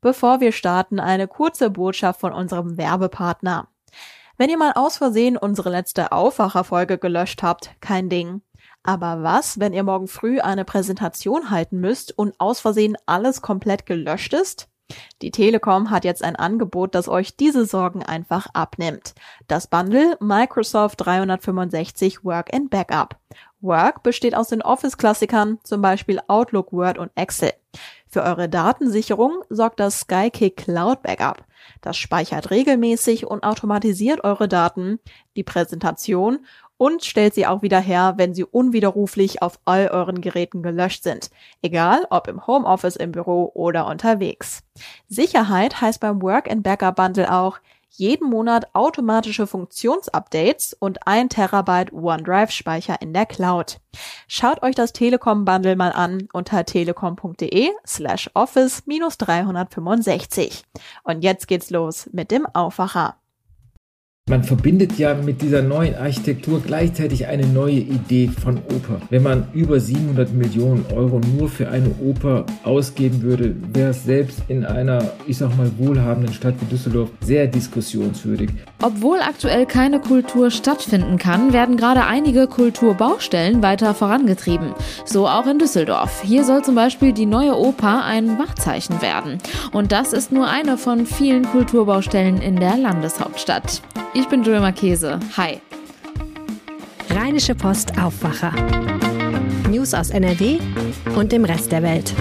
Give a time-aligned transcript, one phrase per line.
[0.00, 3.68] Bevor wir starten, eine kurze Botschaft von unserem Werbepartner.
[4.38, 8.40] Wenn ihr mal aus Versehen unsere letzte Aufwacherfolge gelöscht habt, kein Ding.
[8.82, 13.84] Aber was, wenn ihr morgen früh eine Präsentation halten müsst und aus Versehen alles komplett
[13.84, 14.70] gelöscht ist?
[15.20, 19.14] Die Telekom hat jetzt ein Angebot, das euch diese Sorgen einfach abnimmt.
[19.46, 23.16] Das Bundle Microsoft 365 Work and Backup.
[23.60, 27.52] Work besteht aus den Office-Klassikern, zum Beispiel Outlook, Word und Excel.
[28.10, 31.44] Für eure Datensicherung sorgt das Skykick Cloud Backup.
[31.80, 34.98] Das speichert regelmäßig und automatisiert eure Daten,
[35.36, 36.44] die Präsentation
[36.76, 41.30] und stellt sie auch wieder her, wenn sie unwiderruflich auf all euren Geräten gelöscht sind.
[41.62, 44.64] Egal ob im Homeoffice, im Büro oder unterwegs.
[45.06, 47.58] Sicherheit heißt beim Work and Backup Bundle auch,
[47.90, 53.80] jeden Monat automatische Funktionsupdates und ein Terabyte OneDrive-Speicher in der Cloud.
[54.26, 60.64] Schaut euch das Telekom Bundle mal an unter telekom.de slash office minus 365.
[61.04, 63.16] Und jetzt geht's los mit dem Aufwacher.
[64.28, 69.00] Man verbindet ja mit dieser neuen Architektur gleichzeitig eine neue Idee von Oper.
[69.10, 74.42] Wenn man über 700 Millionen Euro nur für eine Oper ausgeben würde, wäre es selbst
[74.46, 78.50] in einer, ich sag mal, wohlhabenden Stadt wie Düsseldorf sehr diskussionswürdig.
[78.80, 84.74] Obwohl aktuell keine Kultur stattfinden kann, werden gerade einige Kulturbaustellen weiter vorangetrieben.
[85.04, 86.22] So auch in Düsseldorf.
[86.22, 89.38] Hier soll zum Beispiel die neue Oper ein Wahrzeichen werden.
[89.72, 93.82] Und das ist nur eine von vielen Kulturbaustellen in der Landeshauptstadt.
[94.20, 95.18] Ich bin Julia Marchese.
[95.38, 95.62] Hi.
[97.08, 98.52] Rheinische Post Aufwacher.
[99.70, 100.58] News aus NRW
[101.16, 102.12] und dem Rest der Welt.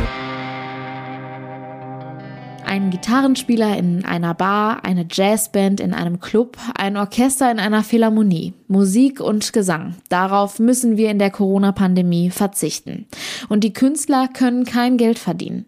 [2.66, 8.53] Ein Gitarrenspieler in einer Bar, eine Jazzband in einem Club, ein Orchester in einer Philharmonie.
[8.69, 9.95] Musik und Gesang.
[10.08, 13.08] Darauf müssen wir in der Corona-Pandemie verzichten.
[13.50, 15.66] Und die Künstler können kein Geld verdienen.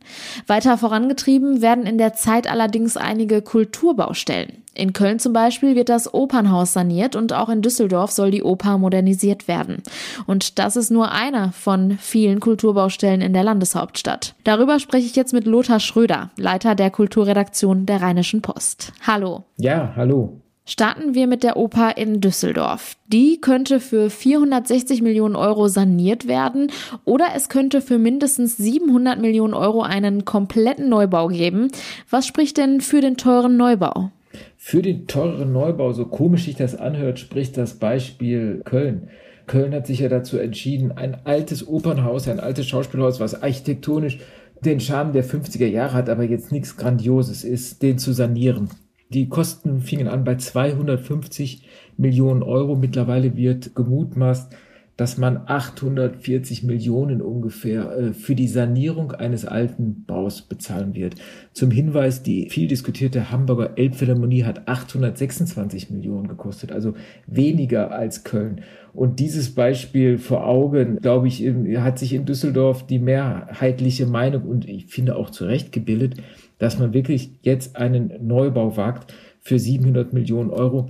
[0.47, 4.60] Weiter vorangetrieben werden in der Zeit allerdings einige Kulturbaustellen.
[4.73, 8.77] In Köln zum Beispiel wird das Opernhaus saniert und auch in Düsseldorf soll die Oper
[8.77, 9.83] modernisiert werden.
[10.27, 14.33] Und das ist nur einer von vielen Kulturbaustellen in der Landeshauptstadt.
[14.45, 18.93] Darüber spreche ich jetzt mit Lothar Schröder, Leiter der Kulturredaktion der Rheinischen Post.
[19.05, 19.43] Hallo.
[19.57, 20.41] Ja, hallo.
[20.63, 22.95] Starten wir mit der Oper in Düsseldorf.
[23.07, 26.71] Die könnte für 460 Millionen Euro saniert werden
[27.03, 31.69] oder es könnte für mindestens 700 Millionen Euro einen kompletten Neubau geben.
[32.09, 34.11] Was spricht denn für den teuren Neubau?
[34.57, 39.09] Für den teureren Neubau, so komisch sich das anhört, spricht das Beispiel Köln.
[39.47, 44.19] Köln hat sich ja dazu entschieden, ein altes Opernhaus, ein altes Schauspielhaus, was architektonisch
[44.63, 48.69] den Charme der 50er Jahre hat, aber jetzt nichts Grandioses ist, den zu sanieren.
[49.09, 51.67] Die Kosten fingen an bei 250
[51.97, 52.75] Millionen Euro.
[52.75, 54.55] Mittlerweile wird gemutmaßt,
[55.01, 61.15] dass man 840 Millionen ungefähr äh, für die Sanierung eines alten Baus bezahlen wird.
[61.53, 66.93] Zum Hinweis, die viel diskutierte Hamburger Elbphilharmonie hat 826 Millionen gekostet, also
[67.25, 68.61] weniger als Köln.
[68.93, 71.41] Und dieses Beispiel vor Augen, glaube ich,
[71.77, 76.17] hat sich in Düsseldorf die mehrheitliche Meinung und ich finde auch zu Recht gebildet,
[76.59, 80.89] dass man wirklich jetzt einen Neubau wagt für 700 Millionen Euro.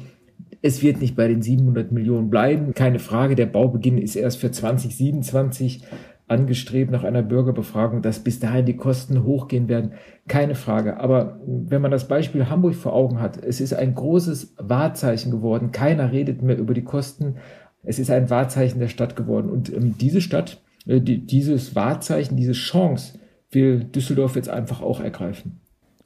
[0.62, 2.74] Es wird nicht bei den 700 Millionen bleiben.
[2.74, 5.84] Keine Frage, der Baubeginn ist erst für 2027
[6.31, 9.94] angestrebt nach einer Bürgerbefragung, dass bis dahin die Kosten hochgehen werden.
[10.28, 10.97] Keine Frage.
[10.97, 15.72] Aber wenn man das Beispiel Hamburg vor Augen hat, es ist ein großes Wahrzeichen geworden.
[15.72, 17.35] Keiner redet mehr über die Kosten.
[17.84, 19.50] Es ist ein Wahrzeichen der Stadt geworden.
[19.50, 23.19] Und ähm, diese Stadt, äh, die, dieses Wahrzeichen, diese Chance
[23.52, 25.61] will Düsseldorf jetzt einfach auch ergreifen.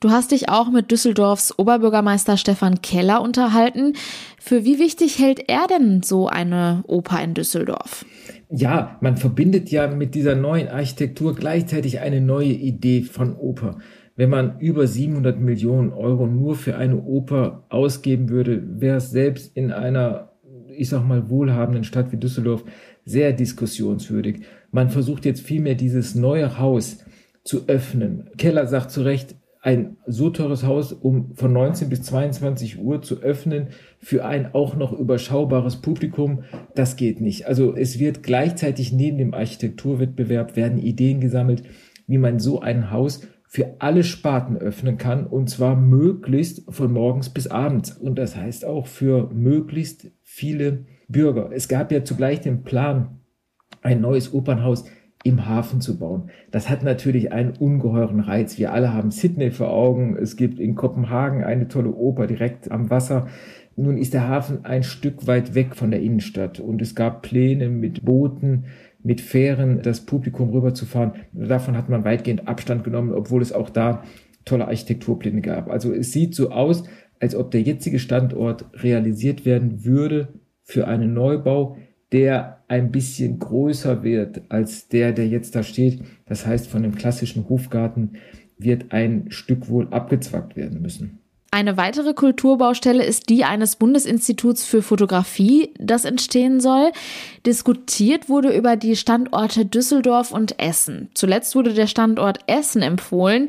[0.06, 3.94] Du hast dich auch mit Düsseldorfs Oberbürgermeister Stefan Keller unterhalten.
[4.40, 8.06] Für wie wichtig hält er denn so eine Oper in Düsseldorf?
[8.52, 13.80] Ja, man verbindet ja mit dieser neuen Architektur gleichzeitig eine neue Idee von Oper.
[14.16, 19.58] Wenn man über 700 Millionen Euro nur für eine Oper ausgeben würde, wäre es selbst
[19.58, 20.34] in einer,
[20.70, 22.64] ich sag mal, wohlhabenden Stadt wie Düsseldorf
[23.06, 24.42] sehr diskussionswürdig.
[24.70, 27.00] Man versucht jetzt vielmehr dieses neue Haus
[27.44, 28.30] zu öffnen.
[28.38, 33.24] Keller sagt zu Recht, ein so teures Haus, um von 19 bis 22 Uhr zu
[33.24, 33.70] öffnen
[34.00, 36.44] für ein auch noch überschaubares Publikum,
[36.76, 37.48] das geht nicht.
[37.48, 41.64] Also es wird gleichzeitig neben dem Architekturwettbewerb werden Ideen gesammelt,
[42.06, 47.30] wie man so ein Haus für alle Sparten öffnen kann und zwar möglichst von morgens
[47.30, 51.50] bis abends und das heißt auch für möglichst viele Bürger.
[51.52, 53.20] Es gab ja zugleich den Plan,
[53.82, 54.86] ein neues Opernhaus
[55.26, 56.30] im Hafen zu bauen.
[56.52, 58.60] Das hat natürlich einen ungeheuren Reiz.
[58.60, 60.16] Wir alle haben Sydney vor Augen.
[60.16, 63.28] Es gibt in Kopenhagen eine tolle Oper direkt am Wasser.
[63.76, 67.70] Nun ist der Hafen ein Stück weit weg von der Innenstadt und es gab Pläne
[67.70, 68.66] mit Booten,
[69.02, 71.14] mit Fähren das Publikum rüberzufahren.
[71.34, 74.04] Davon hat man weitgehend Abstand genommen, obwohl es auch da
[74.46, 75.72] tolle Architekturpläne gab.
[75.72, 76.84] Also es sieht so aus,
[77.20, 80.28] als ob der jetzige Standort realisiert werden würde
[80.62, 81.78] für einen Neubau,
[82.12, 86.02] der ein bisschen größer wird als der, der jetzt da steht.
[86.26, 88.18] Das heißt, von dem klassischen Hofgarten
[88.58, 91.20] wird ein Stück wohl abgezwackt werden müssen.
[91.56, 96.92] Eine weitere Kulturbaustelle ist die eines Bundesinstituts für Fotografie, das entstehen soll.
[97.46, 101.10] Diskutiert wurde über die Standorte Düsseldorf und Essen.
[101.14, 103.48] Zuletzt wurde der Standort Essen empfohlen.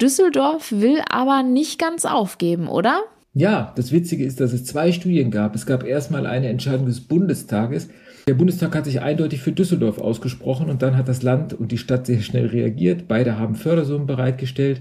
[0.00, 3.02] Düsseldorf will aber nicht ganz aufgeben, oder?
[3.38, 5.54] Ja, das Witzige ist, dass es zwei Studien gab.
[5.54, 7.88] Es gab erstmal eine Entscheidung des Bundestages.
[8.26, 11.78] Der Bundestag hat sich eindeutig für Düsseldorf ausgesprochen und dann hat das Land und die
[11.78, 13.06] Stadt sehr schnell reagiert.
[13.06, 14.80] Beide haben Fördersummen bereitgestellt.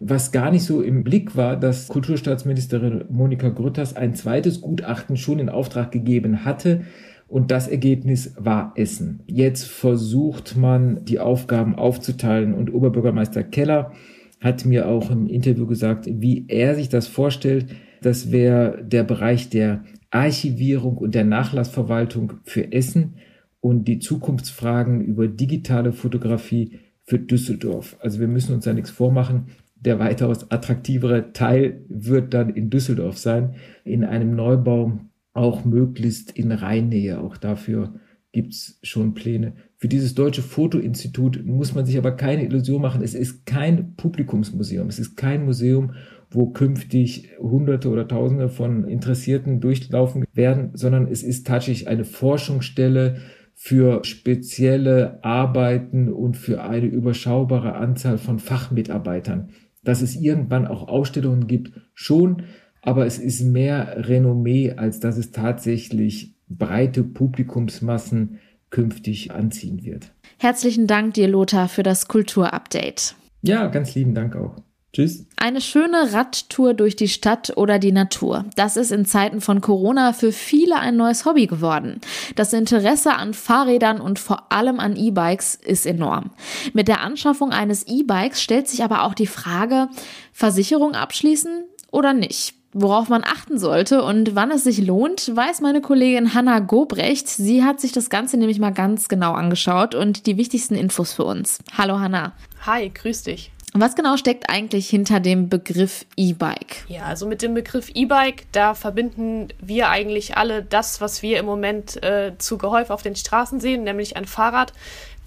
[0.00, 5.38] Was gar nicht so im Blick war, dass Kulturstaatsministerin Monika Grütters ein zweites Gutachten schon
[5.38, 6.84] in Auftrag gegeben hatte.
[7.28, 9.20] Und das Ergebnis war Essen.
[9.26, 12.54] Jetzt versucht man, die Aufgaben aufzuteilen.
[12.54, 13.92] Und Oberbürgermeister Keller
[14.40, 17.66] hat mir auch im Interview gesagt, wie er sich das vorstellt.
[18.02, 23.16] Das wäre der Bereich der Archivierung und der Nachlassverwaltung für Essen
[23.60, 27.96] und die Zukunftsfragen über digitale Fotografie für Düsseldorf.
[28.00, 29.46] Also wir müssen uns da nichts vormachen
[29.80, 33.54] der weitaus attraktivere Teil wird dann in Düsseldorf sein,
[33.84, 35.00] in einem Neubau
[35.32, 37.20] auch möglichst in Rheinnähe.
[37.20, 37.94] Auch dafür
[38.32, 39.54] gibt's schon Pläne.
[39.76, 43.02] Für dieses Deutsche Fotoinstitut muss man sich aber keine Illusion machen.
[43.02, 44.88] Es ist kein Publikumsmuseum.
[44.88, 45.92] Es ist kein Museum,
[46.30, 53.16] wo künftig Hunderte oder Tausende von Interessierten durchlaufen werden, sondern es ist tatsächlich eine Forschungsstelle
[53.54, 59.50] für spezielle Arbeiten und für eine überschaubare Anzahl von Fachmitarbeitern
[59.88, 62.44] dass es irgendwann auch Ausstellungen gibt, schon,
[62.82, 68.38] aber es ist mehr Renommee, als dass es tatsächlich breite Publikumsmassen
[68.70, 70.12] künftig anziehen wird.
[70.38, 73.14] Herzlichen Dank dir, Lothar, für das Kulturupdate.
[73.42, 74.56] Ja, ganz lieben Dank auch.
[74.92, 75.26] Tschüss.
[75.36, 78.46] Eine schöne Radtour durch die Stadt oder die Natur.
[78.56, 82.00] Das ist in Zeiten von Corona für viele ein neues Hobby geworden.
[82.36, 86.30] Das Interesse an Fahrrädern und vor allem an E-Bikes ist enorm.
[86.72, 89.88] Mit der Anschaffung eines E-Bikes stellt sich aber auch die Frage,
[90.32, 92.54] Versicherung abschließen oder nicht?
[92.72, 97.26] Worauf man achten sollte und wann es sich lohnt, weiß meine Kollegin Hanna Gobrecht.
[97.28, 101.24] Sie hat sich das Ganze nämlich mal ganz genau angeschaut und die wichtigsten Infos für
[101.24, 101.60] uns.
[101.76, 102.32] Hallo Hanna.
[102.66, 103.52] Hi, grüß dich.
[103.74, 106.84] Was genau steckt eigentlich hinter dem Begriff E-Bike?
[106.88, 111.46] Ja, also mit dem Begriff E-Bike, da verbinden wir eigentlich alle das, was wir im
[111.46, 114.72] Moment äh, zu gehäuft auf den Straßen sehen, nämlich ein Fahrrad,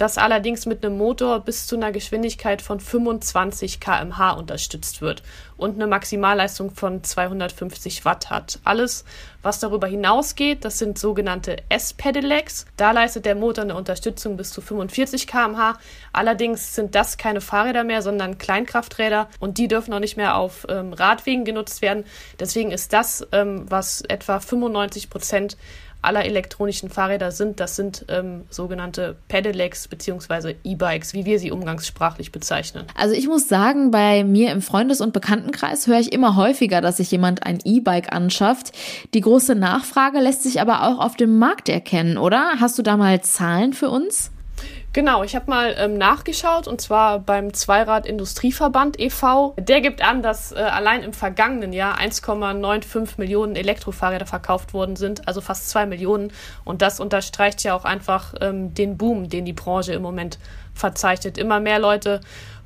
[0.01, 5.21] das allerdings mit einem Motor bis zu einer Geschwindigkeit von 25 km/h unterstützt wird
[5.57, 8.57] und eine Maximalleistung von 250 Watt hat.
[8.63, 9.05] Alles,
[9.43, 12.65] was darüber hinausgeht, das sind sogenannte S-Pedelecs.
[12.77, 15.77] Da leistet der Motor eine Unterstützung bis zu 45 km/h.
[16.13, 20.65] Allerdings sind das keine Fahrräder mehr, sondern Kleinkrafträder und die dürfen auch nicht mehr auf
[20.67, 22.05] ähm, Radwegen genutzt werden.
[22.39, 25.57] Deswegen ist das, ähm, was etwa 95 Prozent
[26.01, 27.59] aller elektronischen Fahrräder sind.
[27.59, 30.55] Das sind ähm, sogenannte Pedelecs bzw.
[30.63, 32.85] E-Bikes, wie wir sie umgangssprachlich bezeichnen.
[32.95, 36.97] Also ich muss sagen, bei mir im Freundes- und Bekanntenkreis höre ich immer häufiger, dass
[36.97, 38.71] sich jemand ein E-Bike anschafft.
[39.13, 42.53] Die große Nachfrage lässt sich aber auch auf dem Markt erkennen, oder?
[42.59, 44.31] Hast du da mal Zahlen für uns?
[44.93, 49.55] Genau, ich habe mal ähm, nachgeschaut und zwar beim Zweirad Industrieverband e.V.
[49.57, 55.29] Der gibt an, dass äh, allein im vergangenen Jahr 1,95 Millionen Elektrofahrräder verkauft worden sind,
[55.29, 56.33] also fast zwei Millionen.
[56.65, 60.39] Und das unterstreicht ja auch einfach ähm, den Boom, den die Branche im Moment
[60.73, 61.37] verzeichnet.
[61.37, 62.19] Immer mehr Leute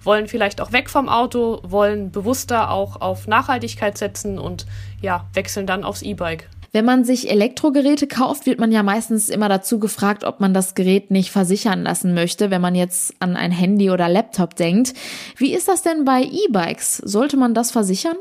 [0.04, 4.66] wollen vielleicht auch weg vom Auto, wollen bewusster auch auf Nachhaltigkeit setzen und
[5.00, 6.50] ja, wechseln dann aufs E-Bike.
[6.75, 10.75] Wenn man sich Elektrogeräte kauft, wird man ja meistens immer dazu gefragt, ob man das
[10.75, 14.94] Gerät nicht versichern lassen möchte, wenn man jetzt an ein Handy oder Laptop denkt.
[15.38, 16.98] Wie ist das denn bei E-Bikes?
[16.98, 18.17] Sollte man das versichern?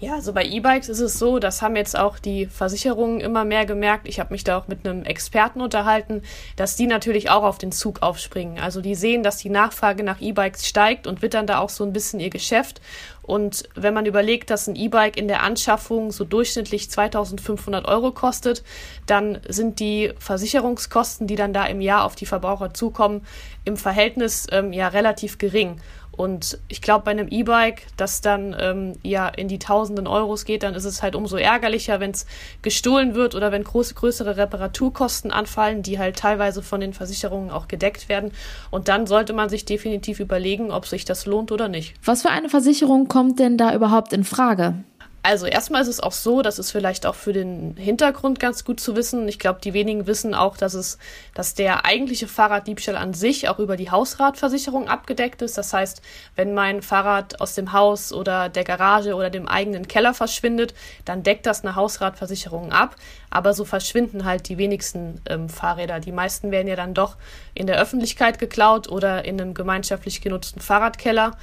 [0.00, 3.66] Ja, also bei E-Bikes ist es so, das haben jetzt auch die Versicherungen immer mehr
[3.66, 4.08] gemerkt.
[4.08, 6.22] Ich habe mich da auch mit einem Experten unterhalten,
[6.56, 8.58] dass die natürlich auch auf den Zug aufspringen.
[8.58, 11.92] Also die sehen, dass die Nachfrage nach E-Bikes steigt und wittern da auch so ein
[11.92, 12.80] bisschen ihr Geschäft.
[13.28, 18.64] Und wenn man überlegt, dass ein E-Bike in der Anschaffung so durchschnittlich 2500 Euro kostet,
[19.04, 23.26] dann sind die Versicherungskosten, die dann da im Jahr auf die Verbraucher zukommen,
[23.66, 25.78] im Verhältnis ähm, ja relativ gering.
[26.18, 30.64] Und ich glaube, bei einem E-Bike, das dann ähm, ja in die tausenden Euros geht,
[30.64, 32.26] dann ist es halt umso ärgerlicher, wenn es
[32.60, 37.68] gestohlen wird oder wenn große, größere Reparaturkosten anfallen, die halt teilweise von den Versicherungen auch
[37.68, 38.32] gedeckt werden.
[38.72, 41.94] Und dann sollte man sich definitiv überlegen, ob sich das lohnt oder nicht.
[42.04, 44.74] Was für eine Versicherung kommt denn da überhaupt in Frage?
[45.22, 48.78] Also erstmal ist es auch so, das ist vielleicht auch für den Hintergrund ganz gut
[48.78, 49.26] zu wissen.
[49.26, 50.96] Ich glaube, die wenigen wissen auch, dass es,
[51.34, 55.58] dass der eigentliche Fahrraddiebstahl an sich auch über die Hausratversicherung abgedeckt ist.
[55.58, 56.02] Das heißt,
[56.36, 60.72] wenn mein Fahrrad aus dem Haus oder der Garage oder dem eigenen Keller verschwindet,
[61.04, 62.94] dann deckt das eine Hausratversicherung ab.
[63.28, 65.98] Aber so verschwinden halt die wenigsten ähm, Fahrräder.
[65.98, 67.16] Die meisten werden ja dann doch
[67.54, 71.36] in der Öffentlichkeit geklaut oder in einem gemeinschaftlich genutzten Fahrradkeller.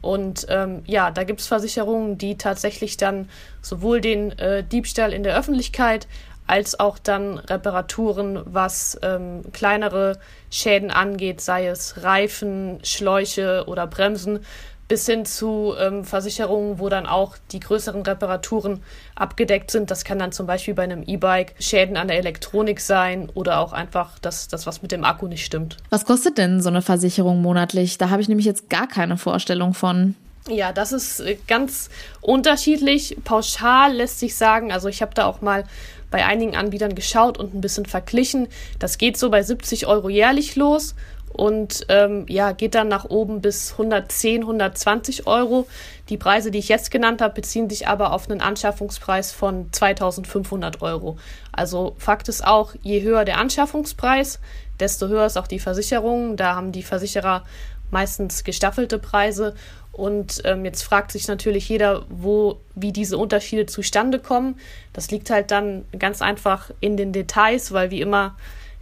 [0.00, 3.28] Und ähm, ja, da gibt es Versicherungen, die tatsächlich dann
[3.62, 6.06] sowohl den äh, Diebstahl in der Öffentlichkeit
[6.46, 10.18] als auch dann Reparaturen, was ähm, kleinere
[10.50, 14.40] Schäden angeht, sei es Reifen, Schläuche oder Bremsen,
[14.88, 18.82] bis hin zu ähm, Versicherungen, wo dann auch die größeren Reparaturen
[19.14, 19.90] abgedeckt sind.
[19.90, 23.72] Das kann dann zum Beispiel bei einem E-Bike Schäden an der Elektronik sein oder auch
[23.72, 25.76] einfach, dass das was mit dem Akku nicht stimmt.
[25.90, 27.98] Was kostet denn so eine Versicherung monatlich?
[27.98, 30.14] Da habe ich nämlich jetzt gar keine Vorstellung von.
[30.48, 31.90] Ja, das ist äh, ganz
[32.22, 33.18] unterschiedlich.
[33.24, 35.64] Pauschal lässt sich sagen, also ich habe da auch mal
[36.10, 38.48] bei einigen Anbietern geschaut und ein bisschen verglichen.
[38.78, 40.94] Das geht so bei 70 Euro jährlich los
[41.32, 45.66] und ähm, ja, geht dann nach oben bis 110, 120 Euro.
[46.08, 50.82] Die Preise, die ich jetzt genannt habe, beziehen sich aber auf einen Anschaffungspreis von 2500
[50.82, 51.18] Euro.
[51.52, 54.40] Also Fakt ist auch, je höher der Anschaffungspreis,
[54.80, 56.36] desto höher ist auch die Versicherung.
[56.36, 57.44] Da haben die Versicherer
[57.90, 59.54] meistens gestaffelte Preise.
[59.92, 64.58] Und ähm, jetzt fragt sich natürlich jeder, wo, wie diese Unterschiede zustande kommen.
[64.92, 68.36] Das liegt halt dann ganz einfach in den Details, weil wie immer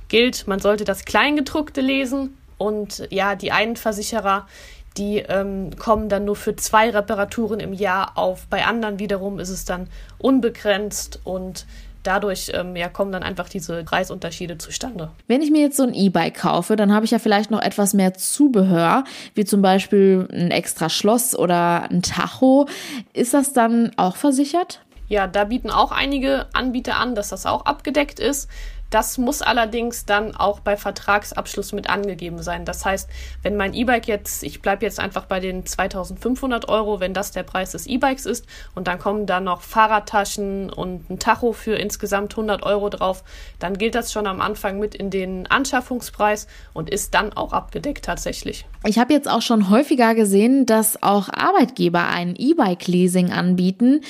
[0.09, 4.47] gilt, man sollte das Kleingedruckte lesen und ja, die einen Versicherer,
[4.97, 8.47] die ähm, kommen dann nur für zwei Reparaturen im Jahr auf.
[8.49, 11.67] Bei anderen wiederum ist es dann unbegrenzt und
[12.07, 15.11] dadurch ähm, ja, kommen dann einfach diese Preisunterschiede zustande.
[15.27, 17.95] Wenn ich mir jetzt so ein E-Bike kaufe, dann habe ich ja vielleicht noch etwas
[17.95, 22.69] mehr Zubehör, wie zum Beispiel ein extra Schloss oder ein Tacho.
[23.13, 24.81] Ist das dann auch versichert?
[25.09, 28.49] Ja, da bieten auch einige Anbieter an, dass das auch abgedeckt ist.
[28.91, 32.65] Das muss allerdings dann auch bei Vertragsabschluss mit angegeben sein.
[32.65, 33.09] Das heißt,
[33.43, 37.43] wenn mein E-Bike jetzt, ich bleibe jetzt einfach bei den 2500 Euro, wenn das der
[37.43, 42.33] Preis des E-Bikes ist und dann kommen da noch Fahrradtaschen und ein Tacho für insgesamt
[42.35, 43.25] 100 Euro drauf,
[43.59, 48.05] dann gilt das schon am Anfang mit in den Anschaffungspreis und ist dann auch abgedeckt
[48.05, 48.67] tatsächlich.
[48.85, 54.03] Ich habe jetzt auch schon häufiger gesehen, dass auch Arbeitgeber ein E-Bike-Leasing anbieten.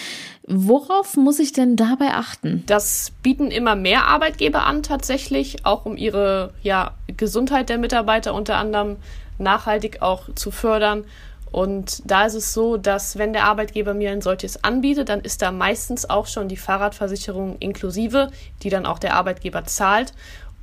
[0.48, 2.62] Worauf muss ich denn dabei achten?
[2.66, 8.56] Das bieten immer mehr Arbeitgeber an tatsächlich, auch um ihre ja, Gesundheit der Mitarbeiter unter
[8.56, 8.96] anderem
[9.38, 11.04] nachhaltig auch zu fördern.
[11.52, 15.40] Und da ist es so, dass wenn der Arbeitgeber mir ein solches anbietet, dann ist
[15.40, 18.30] da meistens auch schon die Fahrradversicherung inklusive,
[18.62, 20.12] die dann auch der Arbeitgeber zahlt.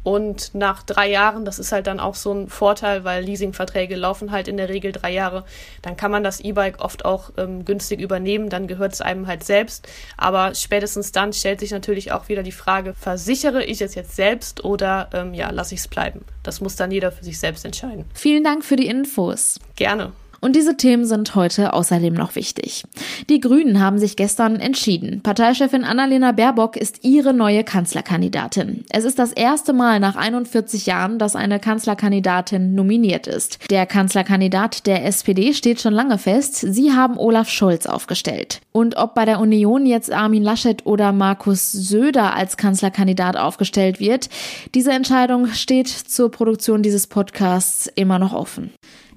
[0.04, 4.32] Und nach drei Jahren, das ist halt dann auch so ein Vorteil, weil Leasingverträge laufen
[4.32, 5.46] halt in der Regel drei Jahre,
[5.82, 9.44] dann kann man das E-Bike oft auch ähm, günstig übernehmen, dann gehört es einem halt
[9.44, 9.88] selbst.
[10.18, 14.64] Aber spätestens dann stellt sich natürlich auch wieder die Frage, versichere ich es jetzt selbst
[14.64, 16.26] oder ähm, ja, lasse ich es bleiben?
[16.44, 18.06] Das muss dann jeder für sich selbst entscheiden.
[18.14, 19.60] Vielen Dank für die Infos.
[19.76, 20.12] Gerne.
[20.44, 22.84] Und diese Themen sind heute außerdem noch wichtig.
[23.30, 25.22] Die Grünen haben sich gestern entschieden.
[25.22, 28.84] Parteichefin Annalena Baerbock ist ihre neue Kanzlerkandidatin.
[28.90, 33.58] Es ist das erste Mal nach 41 Jahren, dass eine Kanzlerkandidatin nominiert ist.
[33.72, 36.56] Der Kanzlerkandidat der SPD steht schon lange fest.
[36.58, 38.60] Sie haben Olaf Scholz aufgestellt.
[38.74, 44.28] Und ob bei der Union jetzt Armin Laschet oder Markus Söder als Kanzlerkandidat aufgestellt wird,
[44.76, 48.74] diese Entscheidung steht zur Produktion dieses Podcasts immer noch offen.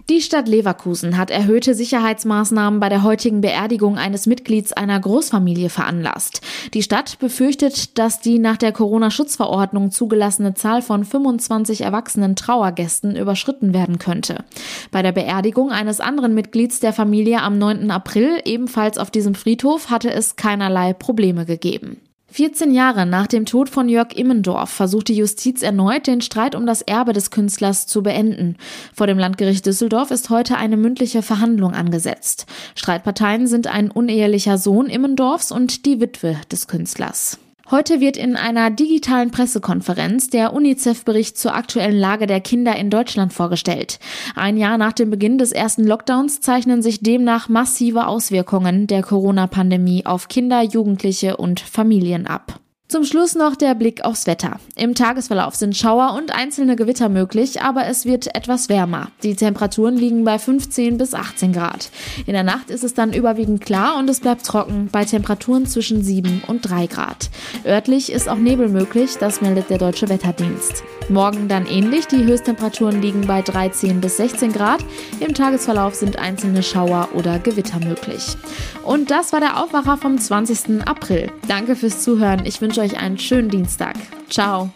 [0.08, 6.42] Die Stadt Leverkusen hat erhöhte Sicherheitsmaßnahmen bei der heutigen Beerdigung eines Mitglieds einer Großfamilie veranlasst.
[6.74, 13.74] Die Stadt befürchtet, dass die nach der Corona-Schutzverordnung zugelassene Zahl von 25 erwachsenen Trauergästen überschritten
[13.74, 14.44] werden könnte.
[14.92, 17.90] Bei der Beerdigung eines anderen Mitglieds der Familie am 9.
[17.90, 22.00] April, ebenfalls auf diesem Friedhof, hatte es keinerlei Probleme gegeben.
[22.30, 26.66] 14 Jahre nach dem Tod von Jörg Immendorf versucht die Justiz erneut, den Streit um
[26.66, 28.56] das Erbe des Künstlers zu beenden.
[28.92, 32.46] Vor dem Landgericht Düsseldorf ist heute eine mündliche Verhandlung angesetzt.
[32.74, 37.38] Streitparteien sind ein unehelicher Sohn Immendorfs und die Witwe des Künstlers.
[37.68, 43.32] Heute wird in einer digitalen Pressekonferenz der UNICEF-Bericht zur aktuellen Lage der Kinder in Deutschland
[43.32, 43.98] vorgestellt.
[44.36, 50.06] Ein Jahr nach dem Beginn des ersten Lockdowns zeichnen sich demnach massive Auswirkungen der Corona-Pandemie
[50.06, 52.60] auf Kinder, Jugendliche und Familien ab.
[52.88, 54.60] Zum Schluss noch der Blick aufs Wetter.
[54.76, 59.08] Im Tagesverlauf sind Schauer und einzelne Gewitter möglich, aber es wird etwas wärmer.
[59.24, 61.90] Die Temperaturen liegen bei 15 bis 18 Grad.
[62.26, 66.04] In der Nacht ist es dann überwiegend klar und es bleibt trocken bei Temperaturen zwischen
[66.04, 67.28] 7 und 3 Grad.
[67.64, 70.84] Örtlich ist auch Nebel möglich, das meldet der Deutsche Wetterdienst.
[71.08, 72.06] Morgen dann ähnlich.
[72.06, 74.84] Die Höchsttemperaturen liegen bei 13 bis 16 Grad.
[75.20, 78.36] Im Tagesverlauf sind einzelne Schauer oder Gewitter möglich.
[78.82, 80.86] Und das war der Aufwacher vom 20.
[80.86, 81.30] April.
[81.46, 82.44] Danke fürs Zuhören.
[82.44, 83.94] Ich wünsche euch einen schönen Dienstag.
[84.28, 84.70] Ciao.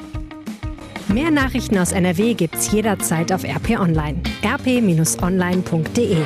[1.09, 4.23] Mehr Nachrichten aus NRW gibt's jederzeit auf RP Online.
[4.45, 6.17] rp-online.de